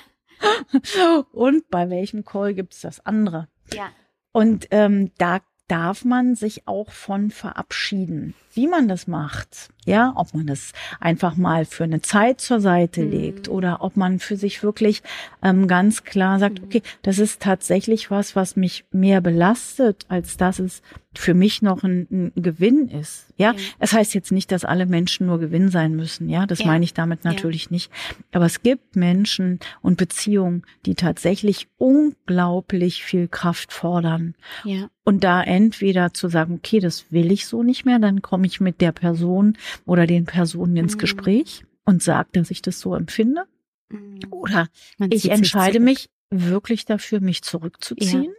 [1.32, 3.48] Und bei welchem Call gibt es das andere?
[3.72, 3.90] Ja.
[4.32, 8.34] Und ähm, da darf man sich auch von verabschieden.
[8.54, 13.02] Wie man das macht, ja, ob man das einfach mal für eine Zeit zur Seite
[13.02, 13.10] mhm.
[13.10, 15.02] legt oder ob man für sich wirklich
[15.42, 16.66] ähm, ganz klar sagt, mhm.
[16.66, 20.82] okay, das ist tatsächlich was, was mich mehr belastet, als dass es
[21.18, 23.26] für mich noch ein, ein Gewinn ist.
[23.36, 26.28] Ja, ja, es heißt jetzt nicht, dass alle Menschen nur Gewinn sein müssen.
[26.28, 26.66] Ja, das ja.
[26.66, 27.68] meine ich damit natürlich ja.
[27.70, 27.90] nicht.
[28.32, 34.34] Aber es gibt Menschen und Beziehungen, die tatsächlich unglaublich viel Kraft fordern.
[34.64, 34.88] Ja.
[35.04, 38.60] Und da entweder zu sagen, okay, das will ich so nicht mehr, dann komme ich
[38.60, 41.00] mit der Person oder den Personen ins mhm.
[41.00, 43.44] Gespräch und sage, dass ich das so empfinde.
[43.88, 44.20] Mhm.
[44.30, 44.68] Oder
[45.10, 48.34] ich entscheide mich wirklich dafür, mich zurückzuziehen.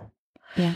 [0.56, 0.76] Ja.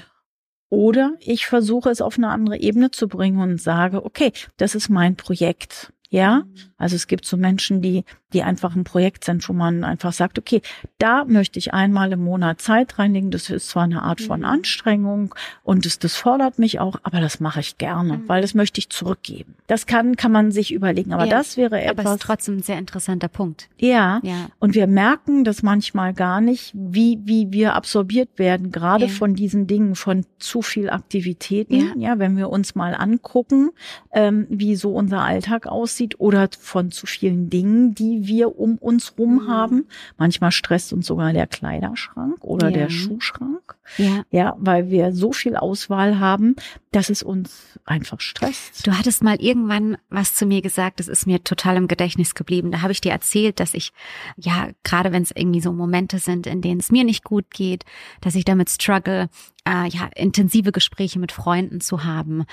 [0.70, 4.90] Oder ich versuche es auf eine andere Ebene zu bringen und sage, okay, das ist
[4.90, 5.92] mein Projekt.
[6.12, 6.54] Ja, mhm.
[6.78, 10.40] also es gibt so Menschen, die, die einfach ein Projekt sind, wo man einfach sagt,
[10.40, 10.62] okay,
[10.98, 13.30] da möchte ich einmal im Monat Zeit reinlegen.
[13.30, 14.46] Das ist zwar eine Art von mhm.
[14.46, 18.28] Anstrengung und das, das fordert mich auch, aber das mache ich gerne, mhm.
[18.28, 19.54] weil das möchte ich zurückgeben.
[19.68, 22.06] Das kann, kann man sich überlegen, aber ja, das wäre etwas.
[22.06, 23.70] Aber ist trotzdem ein sehr interessanter Punkt.
[23.78, 24.48] Ja, ja.
[24.58, 29.12] Und wir merken das manchmal gar nicht, wie, wie wir absorbiert werden, gerade ja.
[29.12, 31.76] von diesen Dingen, von zu viel Aktivitäten.
[31.76, 33.70] Ja, ja wenn wir uns mal angucken,
[34.12, 38.78] ähm, wie so unser Alltag aussieht aussieht oder von zu vielen Dingen, die wir um
[38.78, 39.48] uns rum mhm.
[39.48, 39.88] haben.
[40.18, 42.78] Manchmal stresst uns sogar der Kleiderschrank oder ja.
[42.78, 43.76] der Schuhschrank.
[43.98, 44.24] Ja.
[44.30, 46.56] ja, weil wir so viel Auswahl haben,
[46.92, 48.86] dass es uns einfach stresst.
[48.86, 52.72] Du hattest mal irgendwann was zu mir gesagt, das ist mir total im Gedächtnis geblieben.
[52.72, 53.92] Da habe ich dir erzählt, dass ich,
[54.38, 57.84] ja, gerade wenn es irgendwie so Momente sind, in denen es mir nicht gut geht,
[58.22, 59.30] dass ich damit struggle,
[59.68, 62.46] äh, ja, intensive Gespräche mit Freunden zu haben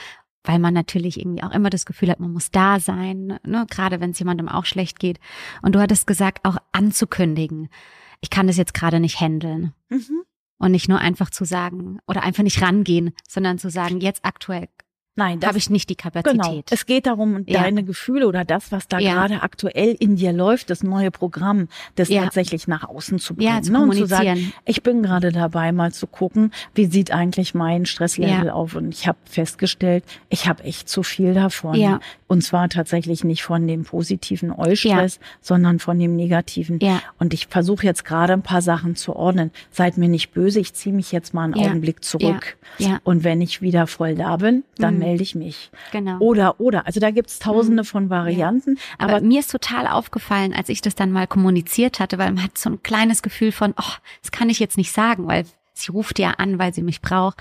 [0.46, 3.66] weil man natürlich irgendwie auch immer das Gefühl hat, man muss da sein, ne?
[3.68, 5.18] gerade wenn es jemandem auch schlecht geht.
[5.62, 7.68] Und du hattest gesagt, auch anzukündigen,
[8.20, 9.74] ich kann das jetzt gerade nicht handeln.
[9.88, 10.22] Mhm.
[10.58, 14.68] Und nicht nur einfach zu sagen oder einfach nicht rangehen, sondern zu sagen, jetzt aktuell
[15.16, 16.40] Nein, habe ich nicht die Kapazität.
[16.40, 16.62] Genau.
[16.70, 17.62] Es geht darum, ja.
[17.62, 19.14] deine Gefühle oder das, was da ja.
[19.14, 22.22] gerade aktuell in dir läuft, das neue Programm, das ja.
[22.22, 23.54] tatsächlich nach außen zu bringen.
[23.54, 23.80] Ja, zu ne?
[23.80, 28.50] Und zu sagen, ich bin gerade dabei, mal zu gucken, wie sieht eigentlich mein Stresslevel
[28.50, 28.74] auf.
[28.74, 31.74] Und ich habe festgestellt, ich habe echt zu viel davon.
[31.74, 32.00] Ja.
[32.28, 36.80] Und zwar tatsächlich nicht von dem positiven Eustress, sondern von dem negativen.
[36.80, 37.00] Ja.
[37.18, 39.50] Und ich versuche jetzt gerade ein paar Sachen zu ordnen.
[39.70, 42.58] Seid mir nicht böse, ich ziehe mich jetzt mal einen Augenblick zurück.
[42.78, 42.98] Ja.
[43.04, 45.70] Und wenn ich wieder voll da bin, dann mhm melde ich mich.
[45.92, 46.18] Genau.
[46.18, 46.86] Oder, oder.
[46.86, 47.86] Also da gibt's tausende mhm.
[47.86, 48.76] von Varianten.
[48.76, 48.82] Ja.
[48.98, 52.42] Aber, aber, mir ist total aufgefallen, als ich das dann mal kommuniziert hatte, weil man
[52.42, 55.92] hat so ein kleines Gefühl von, oh, das kann ich jetzt nicht sagen, weil sie
[55.92, 57.38] ruft ja an, weil sie mich braucht,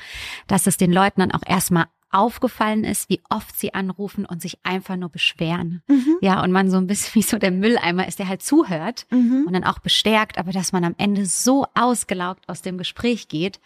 [0.47, 4.57] dass es den Leuten dann auch erstmal aufgefallen ist, wie oft sie anrufen und sich
[4.63, 5.83] einfach nur beschweren.
[5.87, 6.17] Mhm.
[6.21, 9.43] Ja, und man so ein bisschen wie so der Mülleimer ist, der halt zuhört mhm.
[9.45, 13.59] und dann auch bestärkt, aber dass man am Ende so ausgelaugt aus dem Gespräch geht.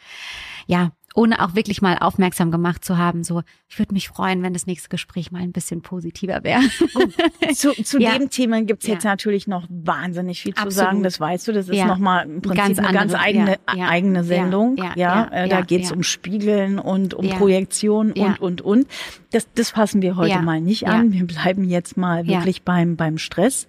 [0.66, 4.54] Ja, ohne auch wirklich mal aufmerksam gemacht zu haben, so, ich würde mich freuen, wenn
[4.54, 6.62] das nächste Gespräch mal ein bisschen positiver wäre.
[7.54, 8.18] zu, zu ja.
[8.18, 9.12] dem Thema gibt's jetzt ja.
[9.12, 10.74] natürlich noch wahnsinnig viel Absolut.
[10.74, 11.86] zu sagen, das weißt du, das ist ja.
[11.86, 14.78] nochmal im Prinzip ganz eine ganz eigene, eigene Sendung.
[14.96, 18.88] Ja, äh, da geht's um Spiegeln und um Projektion und, und, und.
[19.32, 21.12] Das, das fassen wir heute mal nicht an.
[21.12, 23.68] Wir bleiben jetzt mal wirklich beim, beim Stress.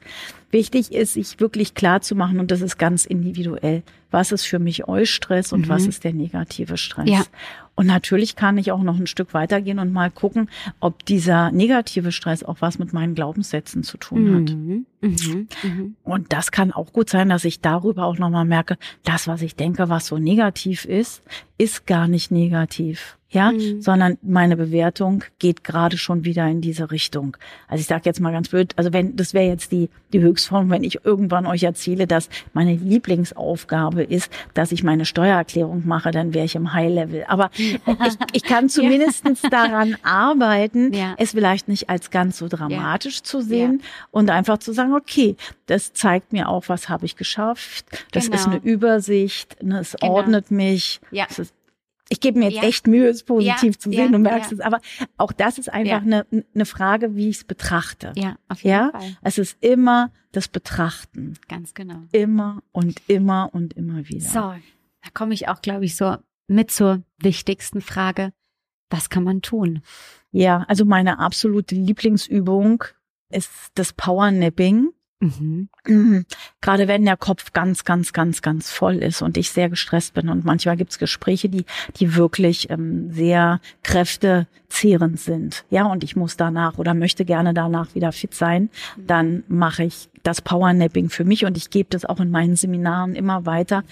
[0.50, 4.58] Wichtig ist, sich wirklich klar zu machen, und das ist ganz individuell, was ist für
[4.58, 5.68] mich Eustress und mhm.
[5.68, 7.08] was ist der negative Stress.
[7.08, 7.24] Ja.
[7.74, 12.12] Und natürlich kann ich auch noch ein Stück weitergehen und mal gucken, ob dieser negative
[12.12, 14.54] Stress auch was mit meinen Glaubenssätzen zu tun hat.
[14.54, 14.86] Mhm.
[15.00, 15.48] Mhm.
[15.62, 15.96] Mhm.
[16.02, 19.56] Und das kann auch gut sein, dass ich darüber auch nochmal merke, das, was ich
[19.56, 21.22] denke, was so negativ ist,
[21.56, 23.80] ist gar nicht negativ ja, mhm.
[23.80, 27.36] sondern meine Bewertung geht gerade schon wieder in diese Richtung.
[27.68, 30.70] Also ich sage jetzt mal ganz blöd, also wenn das wäre jetzt die die Höchstform,
[30.70, 36.34] wenn ich irgendwann euch erzähle, dass meine Lieblingsaufgabe ist, dass ich meine Steuererklärung mache, dann
[36.34, 37.24] wäre ich im High Level.
[37.28, 43.40] Aber ich, ich kann zumindestens daran arbeiten, es vielleicht nicht als ganz so dramatisch zu
[43.40, 47.86] sehen und einfach zu sagen, okay, das zeigt mir auch, was habe ich geschafft.
[48.12, 48.36] Das genau.
[48.36, 50.14] ist eine Übersicht, ne, es genau.
[50.14, 51.00] ordnet mich.
[51.10, 51.26] Ja.
[51.26, 51.54] Ist
[52.12, 52.68] ich gebe mir jetzt ja.
[52.68, 54.60] echt Mühe, es positiv ja, zu sehen, du merkst es.
[54.60, 54.80] Aber
[55.16, 58.12] auch das ist einfach eine, eine Frage, wie ich es betrachte.
[58.16, 58.90] Ja, auf jeden ja?
[58.90, 59.16] Fall.
[59.22, 61.38] Es ist immer das Betrachten.
[61.48, 62.00] Ganz genau.
[62.10, 64.26] Immer und immer und immer wieder.
[64.26, 66.16] So, da komme ich auch, glaube ich, so
[66.50, 68.32] mit zur wichtigsten Frage.
[68.90, 69.82] Was kann man tun?
[70.32, 72.84] Ja, also meine absolute Lieblingsübung
[73.30, 74.88] ist das Powernapping.
[75.20, 75.68] Mhm.
[75.86, 76.24] Mhm.
[76.60, 80.28] Gerade wenn der Kopf ganz, ganz, ganz, ganz voll ist und ich sehr gestresst bin.
[80.28, 85.64] Und manchmal gibt's Gespräche, die, die wirklich ähm, sehr kräftezehrend sind.
[85.68, 88.70] Ja, und ich muss danach oder möchte gerne danach wieder fit sein.
[88.96, 93.14] Dann mache ich das Powernapping für mich und ich gebe das auch in meinen Seminaren
[93.14, 93.84] immer weiter,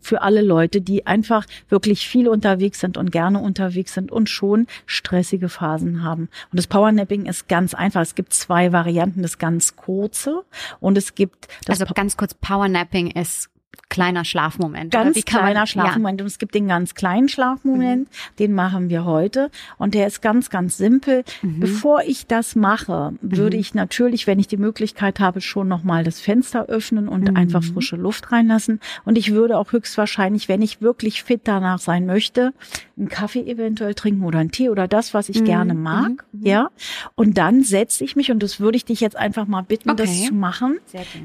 [0.00, 4.66] für alle Leute, die einfach wirklich viel unterwegs sind und gerne unterwegs sind und schon
[4.86, 6.28] stressige Phasen haben.
[6.50, 8.02] Und das Powernapping ist ganz einfach.
[8.02, 10.44] Es gibt zwei Varianten, das ganz kurze
[10.80, 13.50] und es gibt das Also ganz kurz, Powernapping ist
[13.94, 14.90] kleiner Schlafmoment.
[14.90, 16.20] Ganz kleiner man, Schlafmoment.
[16.20, 16.24] Ja.
[16.24, 18.36] Und es gibt den ganz kleinen Schlafmoment, mhm.
[18.40, 19.52] den machen wir heute.
[19.78, 21.22] Und der ist ganz, ganz simpel.
[21.42, 21.60] Mhm.
[21.60, 23.60] Bevor ich das mache, würde mhm.
[23.60, 27.36] ich natürlich, wenn ich die Möglichkeit habe, schon nochmal das Fenster öffnen und mhm.
[27.36, 28.80] einfach frische Luft reinlassen.
[29.04, 32.52] Und ich würde auch höchstwahrscheinlich, wenn ich wirklich fit danach sein möchte,
[32.98, 35.44] einen Kaffee eventuell trinken oder einen Tee oder das, was ich mhm.
[35.44, 36.24] gerne mag.
[36.32, 36.46] Mhm.
[36.46, 36.70] Ja.
[37.14, 40.02] Und dann setze ich mich, und das würde ich dich jetzt einfach mal bitten, okay.
[40.02, 40.78] das zu machen,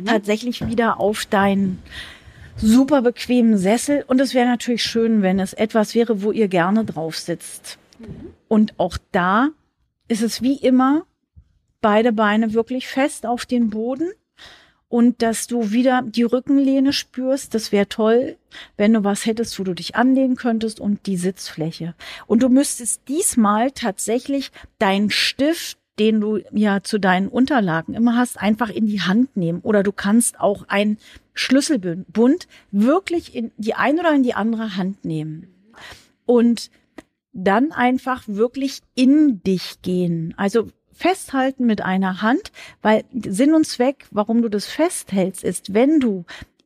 [0.05, 1.79] tatsächlich wieder auf dein
[2.61, 4.03] super bequemen Sessel.
[4.07, 7.77] Und es wäre natürlich schön, wenn es etwas wäre, wo ihr gerne drauf sitzt.
[7.99, 8.33] Mhm.
[8.47, 9.49] Und auch da
[10.07, 11.05] ist es wie immer
[11.81, 14.09] beide Beine wirklich fest auf den Boden
[14.89, 17.53] und dass du wieder die Rückenlehne spürst.
[17.53, 18.37] Das wäre toll,
[18.75, 21.95] wenn du was hättest, wo du dich anlehnen könntest und die Sitzfläche.
[22.25, 28.39] Und du müsstest diesmal tatsächlich deinen Stift den du ja zu deinen Unterlagen immer hast,
[28.39, 29.59] einfach in die Hand nehmen.
[29.61, 30.97] Oder du kannst auch ein
[31.33, 35.47] Schlüsselbund wirklich in die eine oder in die andere Hand nehmen.
[36.25, 36.71] Und
[37.33, 40.33] dann einfach wirklich in dich gehen.
[40.37, 45.99] Also festhalten mit einer Hand, weil Sinn und Zweck, warum du das festhältst, ist, wenn
[45.99, 46.25] du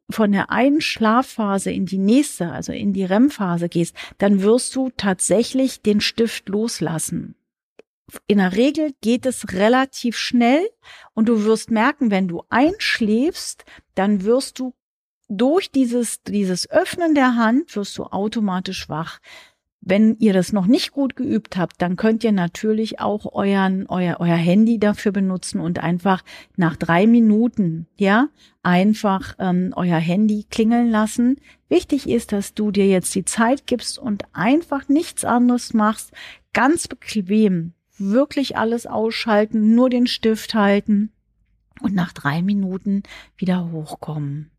[0.10, 4.91] von der einen Schlafphase in die nächste, also in die REM-Phase gehst, dann wirst du
[4.96, 7.36] tatsächlich den Stift loslassen
[8.28, 10.68] in der Regel geht es relativ schnell
[11.13, 14.74] und du wirst merken, wenn du einschläfst, dann wirst du
[15.30, 19.20] durch dieses, dieses Öffnen der Hand wirst du automatisch wach.
[19.86, 24.18] Wenn ihr das noch nicht gut geübt habt, dann könnt ihr natürlich auch euren, euer,
[24.20, 26.24] euer Handy dafür benutzen und einfach
[26.56, 28.30] nach drei Minuten, ja,
[28.62, 31.38] einfach ähm, euer Handy klingeln lassen.
[31.68, 36.13] Wichtig ist, dass du dir jetzt die Zeit gibst und einfach nichts anderes machst,
[36.54, 37.74] ganz bequem
[38.12, 41.12] wirklich alles ausschalten, nur den Stift halten
[41.82, 43.04] und nach drei Minuten
[43.38, 44.50] wieder hochkommen.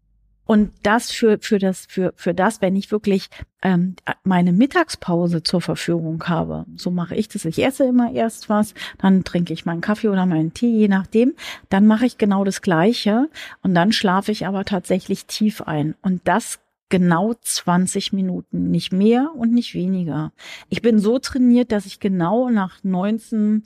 [0.46, 3.30] Und das für, für das, für, für das, wenn ich wirklich
[3.62, 6.66] ähm, meine Mittagspause zur Verfügung habe.
[6.76, 7.46] So mache ich das.
[7.46, 11.33] Ich esse immer erst was, dann trinke ich meinen Kaffee oder meinen Tee, je nachdem.
[11.70, 13.30] Dann mache ich genau das Gleiche
[13.62, 15.94] und dann schlafe ich aber tatsächlich tief ein.
[16.02, 20.32] Und das genau 20 Minuten, nicht mehr und nicht weniger.
[20.68, 23.62] Ich bin so trainiert, dass ich genau nach 19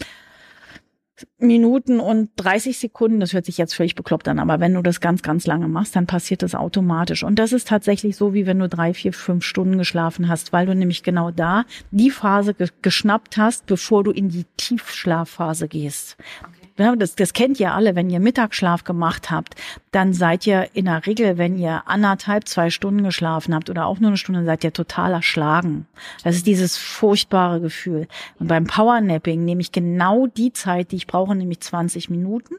[1.39, 5.01] Minuten und 30 Sekunden, das hört sich jetzt völlig bekloppt an, aber wenn du das
[5.01, 7.25] ganz, ganz lange machst, dann passiert das automatisch.
[7.25, 10.67] Und das ist tatsächlich so, wie wenn du drei, vier, fünf Stunden geschlafen hast, weil
[10.67, 16.17] du nämlich genau da die Phase ge geschnappt hast, bevor du in die Tiefschlafphase gehst.
[16.41, 16.58] Okay.
[16.79, 19.57] Das, das kennt ihr alle, wenn ihr Mittagsschlaf gemacht habt,
[19.91, 23.99] dann seid ihr in der Regel, wenn ihr anderthalb, zwei Stunden geschlafen habt oder auch
[23.99, 25.87] nur eine Stunde, seid ihr total erschlagen.
[26.23, 28.07] Das ist dieses furchtbare Gefühl.
[28.39, 32.55] Und beim Powernapping nehme ich genau die Zeit, die ich brauche, nämlich 20 Minuten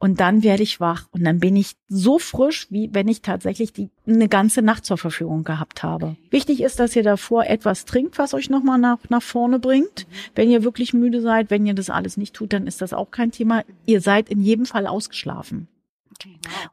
[0.00, 3.72] und dann werde ich wach und dann bin ich so frisch, wie wenn ich tatsächlich
[3.72, 6.16] die eine ganze Nacht zur Verfügung gehabt habe.
[6.30, 10.06] Wichtig ist, dass ihr davor etwas trinkt, was euch nochmal nach, nach vorne bringt.
[10.06, 10.12] Mhm.
[10.36, 13.10] Wenn ihr wirklich müde seid, wenn ihr das alles nicht tut, dann ist das auch
[13.10, 13.64] kein Thema.
[13.86, 15.66] Ihr seid in jedem Fall ausgeschlafen.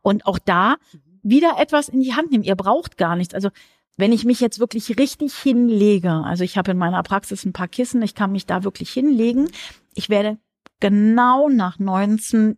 [0.02, 0.76] Und auch da
[1.24, 2.44] wieder etwas in die Hand nehmen.
[2.44, 3.34] Ihr braucht gar nichts.
[3.34, 3.50] Also
[3.98, 7.68] wenn ich mich jetzt wirklich richtig hinlege, also ich habe in meiner Praxis ein paar
[7.68, 9.50] Kissen, ich kann mich da wirklich hinlegen.
[9.94, 10.38] Ich werde
[10.80, 12.58] genau nach 19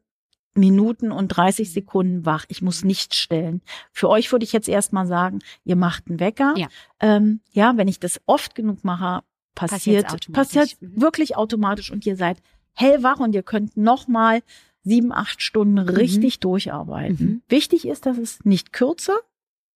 [0.57, 2.45] Minuten und 30 Sekunden wach.
[2.49, 3.61] Ich muss nicht stellen.
[3.91, 6.53] Für euch würde ich jetzt erstmal sagen, ihr macht einen Wecker.
[6.57, 6.67] Ja,
[6.99, 9.23] ähm, ja wenn ich das oft genug mache,
[9.55, 11.01] passiert, passiert mhm.
[11.01, 12.41] wirklich automatisch und ihr seid
[12.73, 14.41] hellwach und ihr könnt nochmal
[14.83, 15.89] sieben, acht Stunden mhm.
[15.89, 17.25] richtig durcharbeiten.
[17.25, 17.41] Mhm.
[17.49, 19.17] Wichtig ist, dass es nicht kürzer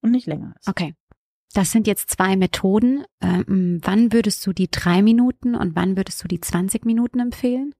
[0.01, 0.67] und nicht länger ist.
[0.67, 0.95] Okay.
[1.53, 3.03] Das sind jetzt zwei Methoden.
[3.21, 7.73] Ähm, wann würdest du die drei Minuten und wann würdest du die 20 Minuten empfehlen?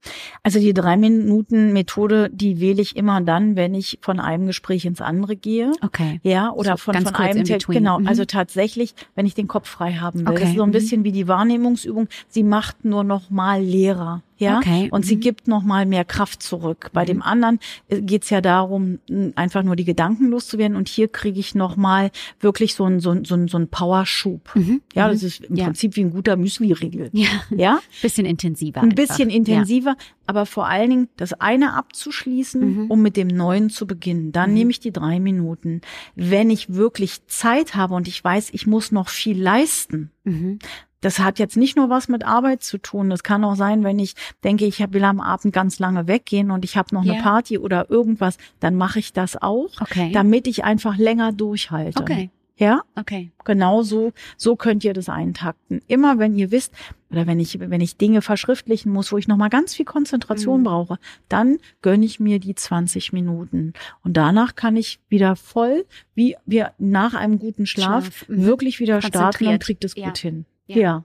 [0.44, 4.86] Also die drei Minuten Methode, die wähle ich immer dann, wenn ich von einem Gespräch
[4.86, 5.72] ins andere gehe.
[5.82, 6.20] Okay.
[6.24, 7.68] Ja, oder so, von, von einem Tag.
[7.68, 8.00] Genau.
[8.00, 8.08] Mhm.
[8.08, 10.30] Also tatsächlich, wenn ich den Kopf frei haben will.
[10.30, 10.42] Okay.
[10.42, 10.74] Das ist so ein mhm.
[10.74, 12.08] bisschen wie die Wahrnehmungsübung.
[12.28, 14.90] Sie macht nur noch mal leerer ja, okay.
[14.92, 15.08] und mhm.
[15.08, 16.90] sie gibt noch mal mehr Kraft zurück.
[16.94, 17.08] Bei mhm.
[17.08, 19.00] dem anderen äh, geht's ja darum,
[19.36, 23.12] einfach nur die Gedanken loszuwerden und hier kriege ich noch mal wirklich so einen so
[23.12, 24.56] ein, so ein, so ein Powerschub.
[24.56, 24.82] Mhm.
[24.94, 25.28] Ja, das mhm.
[25.28, 25.66] ist im ja.
[25.66, 27.10] Prinzip wie ein guter Müsli-Riegel.
[27.14, 27.30] Ja.
[27.56, 28.82] ja, bisschen intensiver.
[28.82, 30.06] Ein bisschen intensiver, ja.
[30.26, 32.92] aber vor allen Dingen das eine abzuschließen, mhm.
[32.92, 34.32] um mit dem neuen zu beginnen.
[34.32, 34.56] Dann mhm.
[34.56, 35.82] nehme ich die drei Minuten.
[36.16, 40.60] Wenn ich wirklich Zeit habe und ich weiß, ich muss noch viel leisten, mhm
[41.02, 43.10] das hat jetzt nicht nur was mit Arbeit zu tun.
[43.10, 46.64] Das kann auch sein, wenn ich denke, ich will am Abend ganz lange weggehen und
[46.64, 47.16] ich habe noch yeah.
[47.16, 50.12] eine Party oder irgendwas, dann mache ich das auch, okay.
[50.14, 52.02] damit ich einfach länger durchhalte.
[52.02, 52.30] Okay.
[52.62, 52.84] Ja?
[52.96, 53.32] Okay.
[53.44, 55.82] Genau so, so könnt ihr das eintakten.
[55.88, 56.72] Immer wenn ihr wisst,
[57.10, 60.66] oder wenn ich, wenn ich Dinge verschriftlichen muss, wo ich nochmal ganz viel Konzentration Mhm.
[60.66, 63.74] brauche, dann gönne ich mir die 20 Minuten.
[64.04, 68.46] Und danach kann ich wieder voll, wie wir nach einem guten Schlaf, Schlaf, mhm.
[68.46, 70.06] wirklich wieder starten und kriegt es Ja.
[70.06, 70.46] gut hin.
[70.76, 70.82] Ja.
[70.82, 71.04] Ja.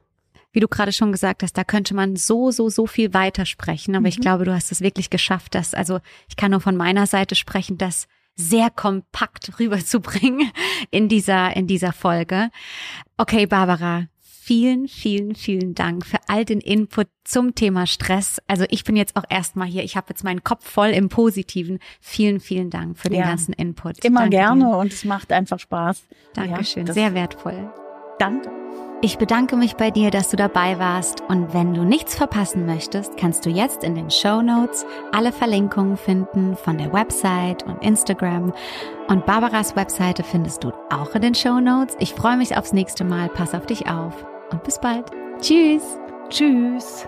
[0.53, 3.95] Wie du gerade schon gesagt hast, da könnte man so, so, so viel weitersprechen.
[3.95, 4.23] Aber ich Mhm.
[4.23, 5.99] glaube, du hast es wirklich geschafft, das, also
[6.29, 10.51] ich kann nur von meiner Seite sprechen, das sehr kompakt rüberzubringen
[10.91, 12.51] in dieser, in dieser Folge.
[13.19, 14.07] Okay, Barbara.
[14.21, 18.41] Vielen, vielen, vielen Dank für all den Input zum Thema Stress.
[18.47, 19.83] Also ich bin jetzt auch erstmal hier.
[19.83, 21.81] Ich habe jetzt meinen Kopf voll im Positiven.
[22.01, 23.27] Vielen, vielen Dank für den Ja.
[23.27, 24.05] ganzen Input.
[24.05, 24.77] Immer Danke gerne Dir.
[24.77, 26.05] und es macht einfach Spaß.
[26.35, 26.87] Dankeschön.
[26.87, 27.73] Ja, Sehr wertvoll.
[28.21, 28.49] Danke.
[29.03, 33.19] Ich bedanke mich bei dir, dass du dabei warst und wenn du nichts verpassen möchtest,
[33.19, 38.55] kannst du jetzt in den Show Notes alle Verlinkungen finden von der Website und Instagram
[39.09, 41.95] und Barbaras Webseite findest du auch in den Show Notes.
[42.01, 43.29] Ich freue mich aufs nächste Mal.
[43.29, 45.11] Pass auf dich auf und bis bald.
[45.41, 45.99] Tschüss.
[46.31, 47.07] Tschüss.